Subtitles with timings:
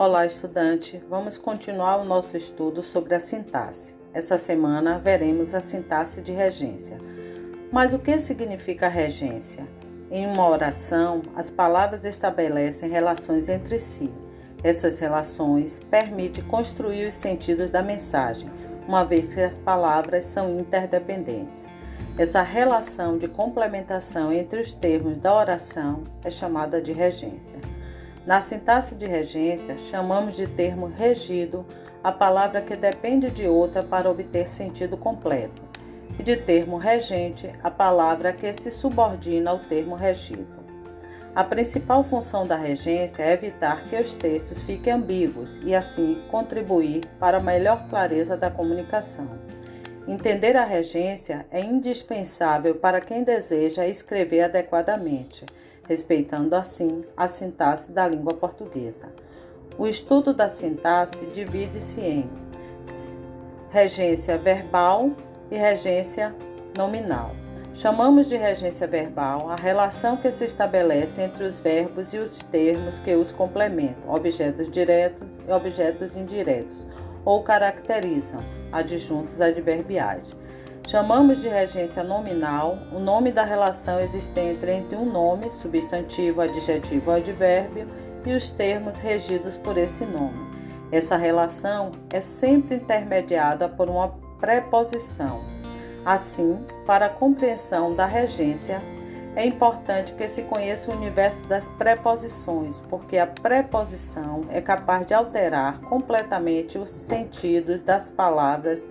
[0.00, 1.02] Olá, estudante!
[1.10, 3.94] Vamos continuar o nosso estudo sobre a sintaxe.
[4.14, 6.98] Essa semana veremos a sintaxe de regência.
[7.72, 9.66] Mas o que significa regência?
[10.08, 14.08] Em uma oração, as palavras estabelecem relações entre si.
[14.62, 18.48] Essas relações permitem construir os sentidos da mensagem,
[18.86, 21.66] uma vez que as palavras são interdependentes.
[22.16, 27.58] Essa relação de complementação entre os termos da oração é chamada de regência.
[28.28, 31.64] Na sintaxe de regência, chamamos de termo regido
[32.04, 35.62] a palavra que depende de outra para obter sentido completo,
[36.18, 40.58] e de termo regente a palavra que se subordina ao termo regido.
[41.34, 47.06] A principal função da regência é evitar que os textos fiquem ambíguos e, assim, contribuir
[47.18, 49.26] para a melhor clareza da comunicação.
[50.06, 55.46] Entender a regência é indispensável para quem deseja escrever adequadamente,
[55.88, 59.06] respeitando assim a sintaxe da língua portuguesa.
[59.78, 62.30] O estudo da sintaxe divide-se em
[63.70, 65.10] regência verbal
[65.50, 66.34] e regência
[66.76, 67.30] nominal.
[67.74, 72.98] Chamamos de regência verbal a relação que se estabelece entre os verbos e os termos
[72.98, 76.84] que os complementam, objetos diretos e objetos indiretos,
[77.24, 78.40] ou caracterizam,
[78.72, 80.34] adjuntos adverbiais.
[80.88, 87.16] Chamamos de regência nominal o nome da relação existente entre um nome, substantivo, adjetivo ou
[87.16, 87.86] advérbio,
[88.26, 90.48] e os termos regidos por esse nome.
[90.90, 94.08] Essa relação é sempre intermediada por uma
[94.40, 95.58] preposição
[96.08, 98.80] Assim, para a compreensão da regência,
[99.36, 105.12] é importante que se conheça o universo das preposições, porque a preposição é capaz de
[105.12, 108.84] alterar completamente os sentidos das palavras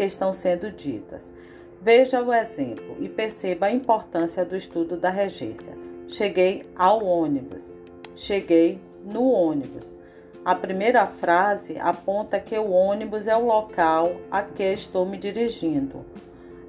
[0.00, 1.30] que estão sendo ditas.
[1.78, 5.74] Veja o exemplo e perceba a importância do estudo da regência.
[6.08, 7.78] Cheguei ao ônibus.
[8.16, 9.94] Cheguei no ônibus.
[10.42, 16.02] A primeira frase aponta que o ônibus é o local a que estou me dirigindo.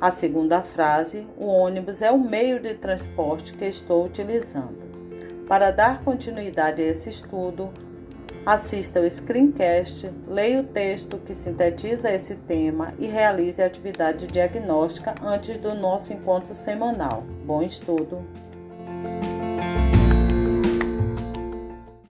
[0.02, 4.92] A segunda frase, o ônibus é o meio de transporte que estou utilizando.
[5.48, 7.70] Para dar continuidade a esse estudo,
[8.46, 15.14] assista o screencast, leia o texto que sintetiza esse tema e realize a atividade diagnóstica
[15.24, 17.24] antes do nosso encontro semanal.
[17.46, 18.26] Bom estudo!